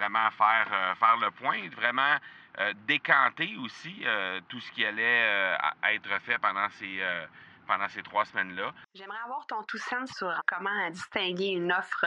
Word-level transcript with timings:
vraiment 0.00 0.30
faire, 0.30 0.96
faire 0.98 1.16
le 1.18 1.30
point, 1.30 1.68
vraiment 1.76 2.16
décanter 2.86 3.54
aussi 3.62 4.04
tout 4.48 4.60
ce 4.60 4.72
qui 4.72 4.84
allait 4.84 5.56
être 5.84 6.20
fait 6.22 6.38
pendant 6.38 6.68
ces, 6.70 7.00
pendant 7.66 7.88
ces 7.88 8.02
trois 8.02 8.24
semaines-là. 8.24 8.72
J'aimerais 8.94 9.20
avoir 9.24 9.46
ton 9.46 9.62
tout 9.64 9.78
sens 9.78 10.10
sur 10.16 10.32
comment 10.46 10.90
distinguer 10.90 11.48
une 11.48 11.70
offre 11.72 12.06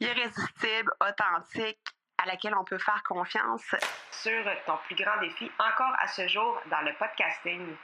irrésistible, 0.00 0.92
authentique, 1.00 1.80
à 2.18 2.26
laquelle 2.26 2.54
on 2.54 2.64
peut 2.64 2.78
faire 2.78 3.02
confiance. 3.02 3.74
Sur 4.10 4.44
ton 4.64 4.78
plus 4.86 4.94
grand 4.94 5.20
défi 5.20 5.50
encore 5.58 5.94
à 5.98 6.06
ce 6.06 6.28
jour 6.28 6.60
dans 6.70 6.80
le 6.82 6.92
podcasting. 6.94 7.76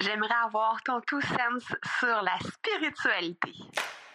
J'aimerais 0.00 0.34
avoir 0.44 0.82
ton 0.82 1.00
tout 1.00 1.22
sens 1.22 1.64
sur 1.98 2.22
la 2.22 2.38
spiritualité. 2.40 3.54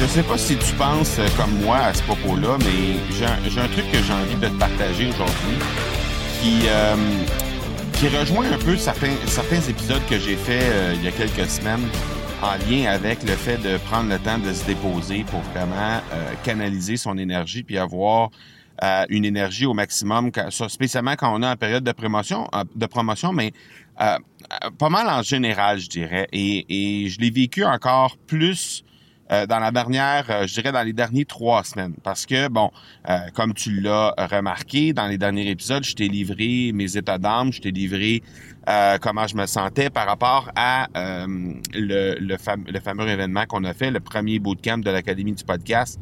Je 0.00 0.06
sais 0.06 0.22
pas 0.22 0.38
si 0.38 0.56
tu 0.56 0.72
penses 0.76 1.18
euh, 1.18 1.28
comme 1.36 1.60
moi 1.62 1.76
à 1.76 1.92
ce 1.92 2.02
propos-là, 2.04 2.56
mais 2.60 2.96
j'ai 3.10 3.26
un, 3.60 3.68
truc 3.68 3.84
que 3.92 4.02
j'ai 4.02 4.12
envie 4.14 4.34
de 4.34 4.48
te 4.48 4.58
partager 4.58 5.08
aujourd'hui 5.08 5.58
qui, 6.40 6.62
euh, 6.68 6.96
qui 7.92 8.08
rejoint 8.08 8.50
un 8.50 8.56
peu 8.56 8.78
certains, 8.78 9.14
certains 9.26 9.60
épisodes 9.60 10.00
que 10.08 10.18
j'ai 10.18 10.36
fait 10.36 10.62
euh, 10.62 10.94
il 10.96 11.04
y 11.04 11.08
a 11.08 11.10
quelques 11.10 11.50
semaines 11.50 11.86
en 12.40 12.54
lien 12.66 12.90
avec 12.90 13.22
le 13.24 13.34
fait 13.34 13.58
de 13.58 13.76
prendre 13.76 14.08
le 14.08 14.18
temps 14.18 14.38
de 14.38 14.50
se 14.54 14.64
déposer 14.64 15.22
pour 15.24 15.40
vraiment 15.52 16.00
canaliser 16.44 16.96
son 16.96 17.18
énergie 17.18 17.62
puis 17.62 17.76
avoir 17.76 18.30
une 19.10 19.26
énergie 19.26 19.66
au 19.66 19.74
maximum, 19.74 20.30
spécialement 20.68 21.14
quand 21.16 21.30
on 21.34 21.42
est 21.42 21.46
en 21.46 21.56
période 21.56 21.84
de 21.84 21.92
promotion, 21.92 22.48
de 22.74 22.86
promotion 22.86 23.34
mais 23.34 23.52
pas 23.98 24.88
mal 24.88 25.10
en 25.10 25.20
général, 25.20 25.78
je 25.78 25.90
dirais. 25.90 26.26
Et, 26.32 27.04
et 27.04 27.08
je 27.10 27.20
l'ai 27.20 27.30
vécu 27.30 27.66
encore 27.66 28.16
plus 28.26 28.82
euh, 29.30 29.46
dans 29.46 29.58
la 29.60 29.70
dernière, 29.70 30.26
euh, 30.28 30.46
je 30.46 30.54
dirais 30.54 30.72
dans 30.72 30.82
les 30.82 30.92
derniers 30.92 31.24
trois 31.24 31.62
semaines. 31.62 31.94
Parce 32.02 32.26
que, 32.26 32.48
bon, 32.48 32.70
euh, 33.08 33.18
comme 33.34 33.54
tu 33.54 33.80
l'as 33.80 34.14
remarqué, 34.18 34.92
dans 34.92 35.06
les 35.06 35.18
derniers 35.18 35.48
épisodes, 35.48 35.84
je 35.84 35.94
t'ai 35.94 36.08
livré 36.08 36.72
mes 36.72 36.96
états 36.96 37.18
d'âme, 37.18 37.52
je 37.52 37.60
t'ai 37.60 37.70
livré 37.70 38.22
comment 39.00 39.26
je 39.26 39.34
me 39.34 39.46
sentais 39.46 39.90
par 39.90 40.06
rapport 40.06 40.52
à 40.54 40.86
le, 40.94 42.36
fameux 42.36 43.08
événement 43.08 43.44
qu'on 43.46 43.64
a 43.64 43.74
fait, 43.74 43.90
le 43.90 43.98
premier 43.98 44.38
bootcamp 44.38 44.78
de 44.78 44.90
l'Académie 44.90 45.32
du 45.32 45.42
podcast 45.42 45.98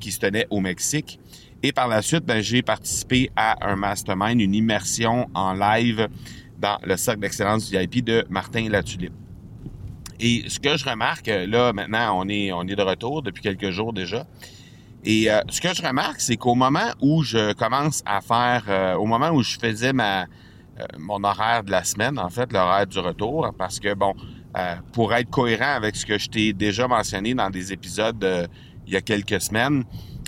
qui 0.00 0.12
se 0.12 0.18
tenait 0.18 0.46
au 0.50 0.60
Mexique. 0.60 1.18
Et 1.62 1.72
par 1.72 1.88
la 1.88 2.02
suite, 2.02 2.26
ben, 2.26 2.42
j'ai 2.42 2.60
participé 2.60 3.30
à 3.36 3.66
un 3.66 3.76
mastermind, 3.76 4.38
une 4.38 4.54
immersion 4.54 5.30
en 5.34 5.54
live 5.54 6.08
dans 6.58 6.78
le 6.82 6.96
cercle 6.98 7.20
d'excellence 7.20 7.70
du 7.70 7.78
VIP 7.78 8.04
de 8.04 8.26
Martin 8.28 8.68
Latulippe. 8.68 9.14
Et 10.22 10.44
ce 10.48 10.60
que 10.60 10.76
je 10.76 10.84
remarque, 10.84 11.28
euh, 11.28 11.46
là, 11.46 11.72
maintenant, 11.72 12.20
on 12.20 12.28
est, 12.28 12.52
on 12.52 12.62
est 12.64 12.76
de 12.76 12.82
retour 12.82 13.22
depuis 13.22 13.42
quelques 13.42 13.70
jours 13.70 13.94
déjà. 13.94 14.26
Et 15.02 15.30
euh, 15.30 15.40
ce 15.48 15.62
que 15.62 15.74
je 15.74 15.82
remarque, 15.82 16.20
c'est 16.20 16.36
qu'au 16.36 16.54
moment 16.54 16.92
où 17.00 17.22
je 17.22 17.54
commence 17.54 18.02
à 18.04 18.20
faire, 18.20 18.64
euh, 18.68 18.94
au 18.96 19.06
moment 19.06 19.30
où 19.30 19.42
je 19.42 19.58
faisais 19.58 19.94
ma, 19.94 20.26
mon 20.98 21.24
horaire 21.24 21.64
de 21.64 21.70
la 21.70 21.84
semaine, 21.84 22.18
en 22.18 22.28
fait, 22.28 22.52
l'horaire 22.52 22.86
du 22.86 22.98
retour, 22.98 23.50
parce 23.56 23.80
que, 23.80 23.94
bon, 23.94 24.14
pour 24.92 25.14
être 25.14 25.30
cohérent 25.30 25.74
avec 25.74 25.96
ce 25.96 26.04
que 26.04 26.18
je 26.18 26.28
t'ai 26.28 26.52
déjà 26.52 26.88
mentionné 26.88 27.34
dans 27.34 27.50
des 27.50 27.72
épisodes 27.72 28.48
il 28.86 28.92
y 28.92 28.96
a 28.96 29.00
quelques 29.00 29.40
semaines, 29.40 29.84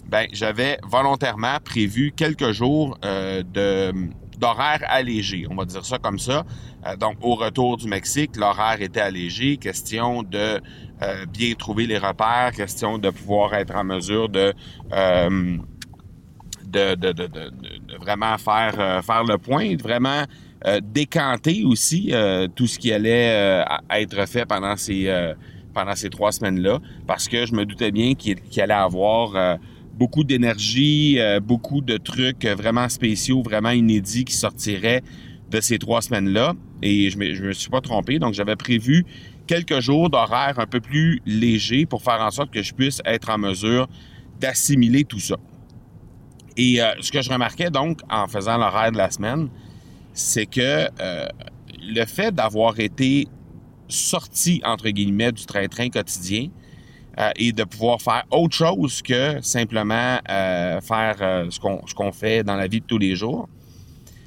ben, 0.06 0.26
j'avais 0.32 0.78
volontairement 0.84 1.58
prévu 1.64 2.12
quelques 2.14 2.52
jours 2.52 2.98
de 3.02 3.92
d'horaire 4.42 4.82
allégé, 4.88 5.46
on 5.48 5.54
va 5.54 5.64
dire 5.64 5.84
ça 5.84 5.98
comme 5.98 6.18
ça. 6.18 6.44
Euh, 6.84 6.96
donc, 6.96 7.16
au 7.22 7.36
retour 7.36 7.76
du 7.76 7.86
Mexique, 7.86 8.36
l'horaire 8.36 8.82
était 8.82 9.00
allégé, 9.00 9.56
question 9.56 10.24
de 10.24 10.60
euh, 11.02 11.26
bien 11.32 11.54
trouver 11.54 11.86
les 11.86 11.98
repères, 11.98 12.50
question 12.54 12.98
de 12.98 13.10
pouvoir 13.10 13.54
être 13.54 13.74
en 13.76 13.84
mesure 13.84 14.28
de, 14.28 14.52
euh, 14.92 15.56
vraiment 18.00 18.36
faire, 18.38 18.74
le 19.26 19.36
point, 19.36 19.76
de 19.76 19.82
vraiment 19.82 20.24
décanter 20.82 21.64
aussi 21.64 22.12
tout 22.56 22.66
ce 22.66 22.78
qui 22.78 22.92
allait 22.92 23.62
être 23.90 24.26
fait 24.26 24.46
pendant 24.46 24.76
ces, 24.76 25.12
pendant 25.74 25.94
ces 25.94 26.08
trois 26.08 26.32
semaines-là, 26.32 26.78
parce 27.06 27.28
que 27.28 27.44
je 27.44 27.52
me 27.52 27.66
doutais 27.66 27.90
bien 27.90 28.14
qu'il 28.14 28.38
allait 28.56 28.72
avoir 28.72 29.58
beaucoup 29.94 30.24
d'énergie, 30.24 31.18
euh, 31.18 31.40
beaucoup 31.40 31.80
de 31.80 31.96
trucs 31.96 32.44
vraiment 32.44 32.88
spéciaux, 32.88 33.42
vraiment 33.42 33.70
inédits 33.70 34.24
qui 34.24 34.34
sortiraient 34.34 35.02
de 35.50 35.60
ces 35.60 35.78
trois 35.78 36.02
semaines-là. 36.02 36.54
Et 36.82 37.10
je 37.10 37.18
me, 37.18 37.46
me 37.46 37.52
suis 37.52 37.70
pas 37.70 37.80
trompé. 37.80 38.18
Donc, 38.18 38.34
j'avais 38.34 38.56
prévu 38.56 39.04
quelques 39.46 39.80
jours 39.80 40.10
d'horaire 40.10 40.58
un 40.58 40.66
peu 40.66 40.80
plus 40.80 41.20
léger 41.26 41.86
pour 41.86 42.02
faire 42.02 42.20
en 42.20 42.30
sorte 42.30 42.50
que 42.50 42.62
je 42.62 42.72
puisse 42.72 43.00
être 43.04 43.28
en 43.30 43.38
mesure 43.38 43.88
d'assimiler 44.40 45.04
tout 45.04 45.20
ça. 45.20 45.36
Et 46.56 46.82
euh, 46.82 46.92
ce 47.00 47.10
que 47.10 47.22
je 47.22 47.30
remarquais 47.30 47.70
donc 47.70 48.00
en 48.10 48.26
faisant 48.28 48.58
l'horaire 48.58 48.92
de 48.92 48.98
la 48.98 49.10
semaine, 49.10 49.48
c'est 50.12 50.46
que 50.46 50.88
euh, 51.00 51.26
le 51.80 52.04
fait 52.04 52.34
d'avoir 52.34 52.78
été 52.78 53.28
sorti, 53.88 54.60
entre 54.64 54.88
guillemets, 54.88 55.32
du 55.32 55.44
train-train 55.46 55.88
quotidien, 55.88 56.48
euh, 57.18 57.30
et 57.36 57.52
de 57.52 57.64
pouvoir 57.64 58.00
faire 58.00 58.24
autre 58.30 58.56
chose 58.56 59.02
que 59.02 59.38
simplement 59.42 60.18
euh, 60.30 60.80
faire 60.80 61.16
euh, 61.20 61.50
ce 61.50 61.60
qu'on 61.94 62.12
fait 62.12 62.42
dans 62.42 62.56
la 62.56 62.66
vie 62.66 62.80
de 62.80 62.86
tous 62.86 62.96
les 62.96 63.16
jours. 63.16 63.50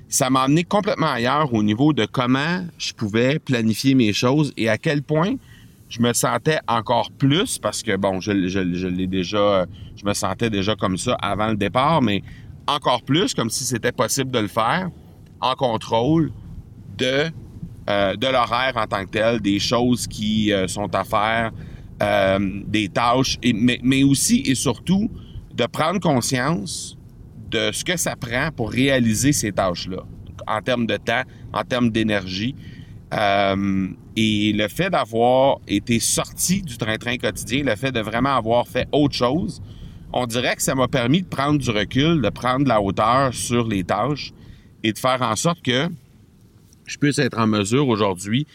Ça 0.08 0.30
m'a 0.30 0.44
amené 0.44 0.64
complètement 0.64 1.08
ailleurs 1.08 1.52
au 1.52 1.64
niveau 1.64 1.94
de 1.94 2.06
comment 2.06 2.64
je 2.78 2.94
pouvais 2.94 3.40
planifier 3.40 3.96
mes 3.96 4.14
choses 4.14 4.54
et 4.56 4.70
à 4.70 4.78
quel 4.78 5.02
point 5.02 5.34
je 5.90 6.00
me 6.00 6.14
sentais 6.14 6.60
encore 6.68 7.10
plus 7.10 7.58
parce 7.58 7.82
que 7.82 7.96
bon, 7.96 8.22
je, 8.22 8.48
je, 8.48 8.76
je 8.76 8.88
l'ai 8.88 9.08
déjà, 9.08 9.66
je 9.96 10.06
me 10.06 10.14
sentais 10.14 10.52
déjà 10.52 10.76
comme 10.76 11.00
ça 11.00 11.16
avant 11.16 11.48
le 11.48 11.58
départ, 11.58 12.04
mais 12.04 12.22
encore 12.68 13.02
plus 13.02 13.34
comme 13.34 13.50
si 13.50 13.64
c'était 13.64 13.94
possible 13.94 14.30
de 14.30 14.40
le 14.40 14.48
faire 14.48 14.92
en 15.42 15.56
contrôle 15.56 16.32
de 16.98 17.32
de 17.88 18.32
l'horaire 18.32 18.74
en 18.78 18.88
tant 18.88 19.06
que 19.06 19.12
tel, 19.12 19.40
des 19.40 19.60
choses 19.60 20.08
qui 20.08 20.52
sont 20.68 20.96
à 20.96 21.04
faire, 21.04 21.52
euh, 22.04 22.40
des 22.68 22.90
tâches, 22.90 23.38
mais, 23.44 24.04
aussi 24.04 24.44
et 24.46 24.56
surtout 24.56 25.10
de 25.54 25.66
prendre 25.66 26.00
conscience 26.00 26.98
de 27.50 27.72
ce 27.72 27.86
que 27.86 27.96
ça 27.96 28.16
prend 28.16 28.50
pour 28.54 28.72
réaliser 28.72 29.32
ces 29.32 29.52
tâches-là, 29.52 30.04
en 30.48 30.62
termes 30.62 30.86
de 30.86 30.98
temps, 30.98 31.24
en 31.54 31.64
termes 31.64 31.92
d'énergie. 31.92 32.54
Euh, 33.14 33.88
et 34.18 34.52
le 34.54 34.68
fait 34.68 34.90
d'avoir 34.90 35.60
été 35.68 36.00
sorti 36.00 36.62
du 36.62 36.78
train-train 36.78 37.18
quotidien, 37.18 37.64
le 37.64 37.76
fait 37.76 37.92
de 37.92 38.02
vraiment 38.02 38.36
avoir 38.36 38.68
fait 38.68 38.88
autre 38.92 39.16
chose, 39.16 39.62
on 40.12 40.26
dirait 40.26 40.56
que 40.56 40.62
ça 40.62 40.76
m'a 40.76 40.88
permis 40.88 41.22
de 41.22 41.28
prendre 41.28 41.60
du 41.60 41.70
recul, 41.70 42.22
de 42.22 42.30
prendre 42.30 42.64
de 42.64 42.70
la 42.70 42.82
hauteur 42.82 43.34
sur 43.34 43.68
les 43.68 43.84
tâches 43.84 44.34
et 44.84 44.92
de 44.92 44.98
faire 44.98 45.22
en 45.22 45.36
sorte 45.36 45.62
que 45.62 45.88
je 46.86 46.98
puisse 46.98 47.20
être 47.20 47.40
en 47.40 47.48
mesure 47.48 47.88
aujourd'hui 47.88 48.48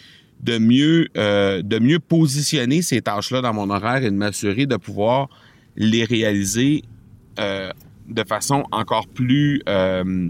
de 0.43 0.59
mieux, 0.59 1.09
euh, 1.17 1.63
de 1.63 1.79
mieux 1.79 1.99
positionner 1.99 2.83
ces 2.83 3.03
tâches-là 3.03 3.43
dans 3.43 3.53
mon 3.53 3.71
horaire 3.71 4.03
et 4.03 4.11
de 4.11 4.17
m'assurer 4.17 4.67
de 4.67 4.77
pouvoir 4.77 5.29
les 5.77 6.05
réaliser 6.05 6.83
euh, 7.39 7.73
de 8.09 8.25
façon 8.25 8.65
encore 8.73 9.07
plus, 9.07 9.63
euh, 9.69 10.29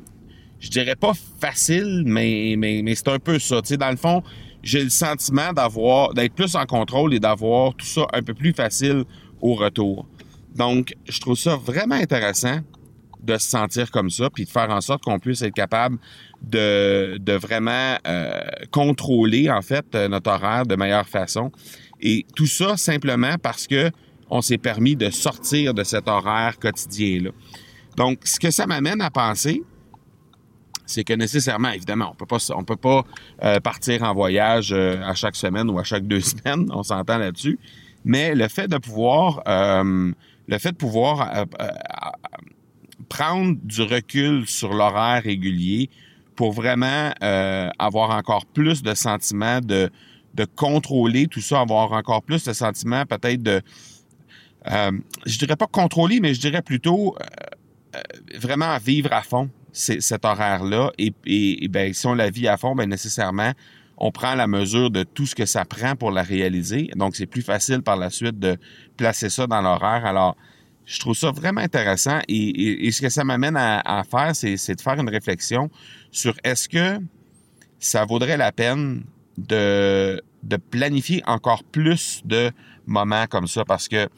je 0.59 0.69
dirais 0.69 0.97
pas 0.97 1.13
facile, 1.41 2.03
mais, 2.07 2.55
mais, 2.59 2.83
mais 2.83 2.95
c'est 2.95 3.09
un 3.09 3.19
peu 3.19 3.39
ça. 3.39 3.63
Tu 3.63 3.69
sais, 3.69 3.77
dans 3.77 3.91
le 3.91 3.97
fond, 3.97 4.23
j'ai 4.63 4.83
le 4.83 4.91
sentiment 4.91 5.53
d'avoir, 5.53 6.13
d'être 6.13 6.35
plus 6.35 6.55
en 6.57 6.67
contrôle 6.67 7.15
et 7.15 7.21
d'avoir 7.21 7.75
tout 7.75 7.87
ça 7.87 8.07
un 8.13 8.23
peu 8.23 8.35
plus 8.35 8.53
facile 8.53 9.05
au 9.41 9.55
retour. 9.55 10.07
Donc, 10.57 10.95
je 11.09 11.21
trouve 11.21 11.39
ça 11.39 11.57
vraiment 11.57 11.95
intéressant 11.95 12.61
de 13.23 13.37
se 13.39 13.49
sentir 13.49 13.91
comme 13.91 14.11
ça, 14.11 14.31
puis 14.31 14.45
de 14.45 14.51
faire 14.51 14.71
en 14.71 14.81
sorte 14.81 15.03
qu'on 15.05 15.19
puisse 15.19 15.43
être 15.43 15.55
capable 15.55 15.99
de, 16.43 17.19
de 17.19 17.33
vraiment 17.33 17.97
euh, 18.07 18.41
contrôler 18.71 19.51
en 19.51 19.63
fait 19.63 19.85
euh, 19.95 20.09
notre 20.09 20.31
horaire 20.31 20.67
de 20.67 20.77
meilleure 20.77 21.09
façon. 21.09 21.53
Et 22.01 22.27
tout 22.35 22.47
ça 22.47 22.77
simplement 22.77 23.37
parce 23.43 23.67
que 23.67 23.91
on 24.31 24.43
s'est 24.43 24.59
permis 24.59 24.97
de 24.97 25.11
sortir 25.11 25.75
de 25.75 25.83
cet 25.83 26.09
horaire 26.09 26.59
quotidien-là. 26.59 27.31
Donc, 27.97 28.21
ce 28.25 28.39
que 28.39 28.53
ça 28.53 28.67
m'amène 28.67 29.01
à 29.01 29.11
penser, 29.11 29.63
c'est 30.87 31.03
que 31.03 31.13
nécessairement, 31.13 31.71
évidemment, 31.71 32.11
on 32.13 32.15
peut 32.15 32.27
pas, 32.27 32.39
on 32.55 32.63
peut 32.63 32.77
pas 32.77 33.05
euh, 33.43 33.59
partir 33.59 34.05
en 34.05 34.15
voyage 34.15 34.73
à 34.73 35.15
chaque 35.15 35.35
semaine 35.35 35.69
ou 35.69 35.79
à 35.79 35.85
chaque 35.85 36.07
deux 36.07 36.21
semaines, 36.21 36.71
on 36.73 36.85
s'entend 36.85 37.19
là-dessus. 37.19 37.59
Mais 38.05 38.35
le 38.35 38.49
fait 38.49 38.69
de 38.69 38.79
pouvoir 38.79 39.43
le 40.51 40.59
fait 40.59 40.73
de 40.73 40.77
pouvoir 40.77 41.31
euh, 41.37 41.45
euh, 41.61 41.69
prendre 43.11 43.59
du 43.63 43.83
recul 43.83 44.47
sur 44.47 44.73
l'horaire 44.73 45.23
régulier 45.23 45.91
pour 46.37 46.53
vraiment 46.53 47.13
euh, 47.23 47.69
avoir 47.79 48.11
encore 48.11 48.47
plus 48.47 48.83
de 48.83 48.95
sentiments 48.95 49.61
de, 49.61 49.91
de 50.33 50.45
contrôler 50.47 51.27
tout 51.27 51.43
ça, 51.43 51.61
avoir 51.61 51.93
encore 51.93 52.23
plus 52.23 52.45
de 52.45 52.55
sentiments 52.55 53.05
peut-être 53.05 53.43
de, 53.43 53.61
euh, 54.71 54.93
je 55.27 55.39
dirais 55.39 55.57
pas 55.57 55.67
contrôler, 55.67 56.21
mais 56.21 56.33
je 56.33 56.41
dirais 56.41 56.63
plutôt 56.63 57.17
euh, 57.95 58.01
vraiment 58.39 58.79
vivre 58.79 59.13
à 59.13 59.23
fond 59.23 59.51
cet 59.73 60.25
horaire-là. 60.25 60.91
Et, 60.99 61.13
et, 61.27 61.69
ben, 61.69 61.93
si 61.93 62.07
on 62.07 62.15
la 62.15 62.31
vit 62.31 62.49
à 62.49 62.57
fond, 62.57 62.75
ben 62.75 62.89
nécessairement, 62.89 63.53
on 63.99 64.11
prend 64.11 64.35
la 64.35 64.47
mesure 64.47 64.91
de 64.91 65.03
tout 65.03 65.27
ce 65.27 65.35
que 65.35 65.47
ça 65.47 65.65
prend 65.65 65.95
pour 65.95 66.11
la 66.11 66.23
réaliser. 66.23 66.91
Donc, 66.97 67.15
c'est 67.15 67.27
plus 67.27 67.43
facile 67.43 67.83
par 67.83 67.97
la 67.97 68.11
suite 68.11 68.39
de 68.39 68.57
placer 68.97 69.31
ça 69.31 69.47
dans 69.47 69.61
l'horaire. 69.61 70.07
Alors, 70.07 70.37
je 70.85 70.99
trouve 70.99 71.15
ça 71.17 71.31
vraiment 71.31 71.61
intéressant. 71.61 72.19
Et, 72.29 72.91
ce 72.91 73.01
que 73.01 73.09
ça 73.09 73.25
m'amène 73.25 73.57
à, 73.57 74.03
faire, 74.11 74.35
c'est 74.35 74.75
de 74.75 74.81
faire 74.81 74.99
une 74.99 75.09
réflexion 75.09 75.71
sur 76.11 76.35
est-ce 76.45 76.69
que 76.69 76.99
ça 77.79 78.05
vaudrait 78.05 78.37
la 78.37 78.53
peine 78.53 79.05
de, 79.39 80.23
planifier 80.71 81.23
encore 81.27 81.63
plus 81.65 82.23
de 82.25 82.51
moments 82.87 83.27
comme 83.27 83.47
ça? 83.47 83.65
Parce 83.65 83.89
que 83.89 84.09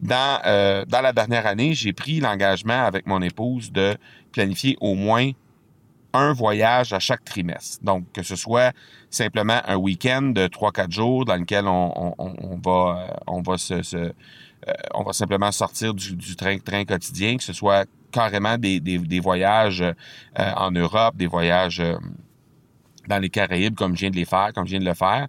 dans, 0.00 0.40
euh, 0.46 0.84
dans 0.86 1.00
la 1.00 1.12
dernière 1.12 1.46
année, 1.46 1.74
j'ai 1.74 1.92
pris 1.92 2.20
l'engagement 2.20 2.84
avec 2.84 3.06
mon 3.06 3.20
épouse 3.22 3.72
de 3.72 3.96
planifier 4.32 4.76
au 4.80 4.94
moins 4.94 5.30
un 6.12 6.32
voyage 6.32 6.92
à 6.92 6.98
chaque 6.98 7.24
trimestre. 7.24 7.82
Donc, 7.82 8.04
que 8.12 8.22
ce 8.22 8.36
soit 8.36 8.72
simplement 9.10 9.60
un 9.66 9.76
week-end 9.76 10.22
de 10.22 10.46
3-4 10.46 10.90
jours 10.90 11.24
dans 11.24 11.36
lequel 11.36 11.66
on, 11.66 12.60
va, 12.64 13.08
euh, 13.08 13.14
on 13.26 13.42
va 13.42 13.58
se 13.58 14.12
euh, 14.68 14.72
on 14.94 15.02
va 15.02 15.12
simplement 15.12 15.52
sortir 15.52 15.94
du, 15.94 16.16
du 16.16 16.36
train, 16.36 16.58
train 16.58 16.84
quotidien, 16.84 17.36
que 17.36 17.42
ce 17.42 17.52
soit 17.52 17.86
carrément 18.10 18.58
des, 18.58 19.20
voyages 19.20 19.82
euh, 19.82 19.94
en 20.56 20.70
Europe, 20.70 21.16
des 21.16 21.26
voyages 21.26 21.82
dans 23.08 23.18
les 23.18 23.30
Caraïbes 23.30 23.74
comme 23.74 23.94
je 23.94 24.00
viens 24.00 24.10
de 24.10 24.16
les 24.16 24.24
faire, 24.24 24.52
comme 24.54 24.66
je 24.66 24.70
viens 24.70 24.80
de 24.80 24.84
le 24.84 24.94
faire, 24.94 25.26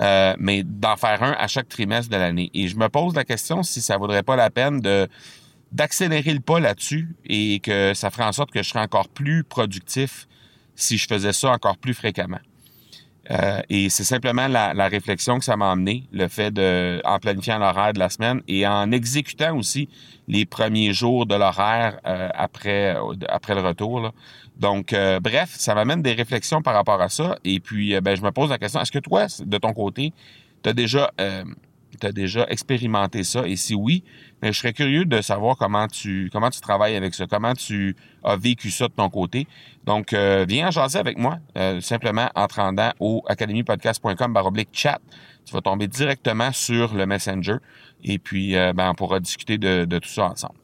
euh, 0.00 0.34
mais 0.38 0.62
d'en 0.62 0.96
faire 0.96 1.22
un 1.22 1.32
à 1.32 1.48
chaque 1.48 1.68
trimestre 1.68 2.10
de 2.10 2.16
l'année. 2.16 2.50
Et 2.54 2.68
je 2.68 2.76
me 2.76 2.88
pose 2.88 3.14
la 3.14 3.24
question 3.24 3.62
si 3.62 3.80
ça 3.80 3.96
vaudrait 3.96 4.22
pas 4.22 4.36
la 4.36 4.50
peine 4.50 4.80
d'accélérer 5.72 6.32
le 6.32 6.40
pas 6.40 6.60
là-dessus 6.60 7.14
et 7.24 7.60
que 7.60 7.94
ça 7.94 8.10
ferait 8.10 8.24
en 8.24 8.32
sorte 8.32 8.50
que 8.50 8.62
je 8.62 8.68
serais 8.68 8.80
encore 8.80 9.08
plus 9.08 9.44
productif 9.44 10.28
si 10.74 10.98
je 10.98 11.06
faisais 11.06 11.32
ça 11.32 11.50
encore 11.50 11.78
plus 11.78 11.94
fréquemment. 11.94 12.40
Euh, 13.30 13.60
et 13.68 13.88
c'est 13.90 14.04
simplement 14.04 14.46
la, 14.46 14.88
réflexion 14.88 15.38
que 15.38 15.44
ça 15.44 15.56
m'a 15.56 15.72
amené, 15.72 16.04
le 16.12 16.28
fait 16.28 16.52
de, 16.52 17.00
en 17.04 17.18
planifiant 17.18 17.58
l'horaire 17.58 17.92
de 17.92 17.98
la 17.98 18.08
semaine 18.08 18.40
et 18.46 18.66
en 18.66 18.92
exécutant 18.92 19.56
aussi 19.56 19.88
les 20.28 20.44
premiers 20.44 20.92
jours 20.92 21.26
de 21.26 21.34
l'horaire 21.34 21.98
euh, 22.06 22.28
après, 22.34 22.96
après 23.28 23.54
le 23.54 23.60
retour. 23.60 24.12
Donc, 24.58 24.92
euh, 24.92 25.20
bref, 25.20 25.50
ça 25.56 25.74
m'amène 25.74 26.02
des 26.02 26.12
réflexions 26.12 26.62
par 26.62 26.74
rapport 26.74 27.00
à 27.00 27.08
ça. 27.08 27.38
Et 27.44 27.60
puis, 27.60 27.94
euh, 27.94 28.00
ben, 28.00 28.16
je 28.16 28.22
me 28.22 28.30
pose 28.30 28.50
la 28.50 28.58
question, 28.58 28.80
est-ce 28.80 28.92
que 28.92 28.98
toi, 28.98 29.26
de 29.40 29.58
ton 29.58 29.72
côté, 29.72 30.12
tu 30.62 30.70
as 30.70 30.72
déjà, 30.72 31.10
euh, 32.04 32.08
as 32.08 32.12
déjà 32.12 32.46
expérimenté 32.48 33.24
ça? 33.24 33.46
Et 33.46 33.56
si 33.56 33.74
oui, 33.74 34.04
ben, 34.40 34.52
je 34.52 34.58
serais 34.58 34.72
curieux 34.72 35.04
de 35.04 35.20
savoir 35.20 35.56
comment 35.56 35.88
tu, 35.88 36.30
comment 36.32 36.50
tu 36.50 36.60
travailles 36.60 36.96
avec 36.96 37.14
ça, 37.14 37.26
comment 37.26 37.54
tu 37.54 37.96
as 38.24 38.36
vécu 38.36 38.70
ça 38.70 38.88
de 38.88 38.92
ton 38.92 39.08
côté? 39.10 39.46
Donc, 39.84 40.12
viens 40.12 40.68
en 40.68 40.70
jaser 40.70 40.98
avec 40.98 41.16
moi, 41.16 41.38
simplement 41.80 42.28
en 42.34 42.46
te 42.48 42.54
rendant 42.56 42.90
au 42.98 43.22
academypodcast.com 43.28 44.32
baroblique 44.32 44.70
chat. 44.72 44.98
Tu 45.44 45.54
vas 45.54 45.60
tomber 45.60 45.86
directement 45.86 46.50
sur 46.52 46.92
le 46.94 47.06
Messenger 47.06 47.56
et 48.02 48.18
puis 48.18 48.54
ben, 48.54 48.90
on 48.90 48.94
pourra 48.94 49.20
discuter 49.20 49.58
de 49.58 49.98
tout 49.98 50.08
ça 50.08 50.26
ensemble. 50.26 50.56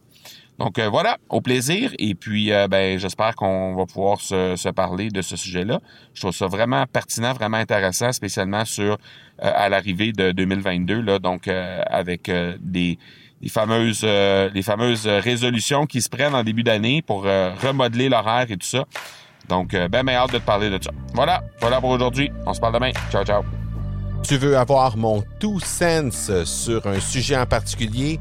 Donc 0.62 0.79
euh, 0.79 0.88
voilà, 0.88 1.19
au 1.29 1.41
plaisir. 1.41 1.91
Et 1.99 2.14
puis, 2.14 2.53
euh, 2.53 2.69
ben, 2.69 2.97
j'espère 2.97 3.35
qu'on 3.35 3.75
va 3.75 3.85
pouvoir 3.85 4.20
se, 4.20 4.70
parler 4.70 5.09
de 5.09 5.20
ce 5.20 5.35
sujet-là. 5.35 5.81
Je 6.14 6.20
trouve 6.20 6.32
ça 6.32 6.47
vraiment 6.47 6.87
pertinent, 6.87 7.32
vraiment 7.32 7.56
intéressant, 7.56 8.12
spécialement 8.12 8.64
sur 8.64 8.93
euh, 8.93 8.97
à 9.38 9.69
l'arrivée 9.69 10.12
de 10.12 10.31
2022, 10.31 11.00
là, 11.00 11.19
donc 11.19 11.49
avec 11.49 12.31
des, 12.61 12.97
fameuses 13.49 14.05
les 14.05 14.62
fameuses 14.62 15.09
résolutions 15.09 15.87
qui 15.87 16.00
se 16.00 16.09
prennent 16.09 16.37
en 16.37 16.44
début 16.44 16.62
d'année 16.62 17.03
pour 17.03 17.25
remodeler 17.25 18.09
l'horaire 18.09 18.47
et 18.49 18.56
tout 18.56 18.67
ça. 18.67 18.85
Donc, 19.49 19.73
ben, 19.73 20.05
ben, 20.05 20.11
hâte 20.11 20.32
de 20.32 20.38
te 20.38 20.44
parler 20.44 20.70
de 20.70 20.81
ça. 20.81 20.93
Voilà, 21.12 21.43
voilà 21.61 21.81
pour 21.81 21.91
aujourd'hui. 21.91 22.31
On 22.47 22.55
se 22.55 22.61
parle 22.61 22.75
demain. 22.75 22.93
Ciao, 23.11 23.25
ciao. 23.25 23.43
Tu 24.23 24.37
veux 24.37 24.56
avoir 24.56 24.97
mon 24.97 25.25
tout 25.41 25.59
sens 25.59 26.31
sur 26.44 26.87
un 26.87 27.00
sujet 27.00 27.37
en 27.37 27.47
particulier? 27.47 28.20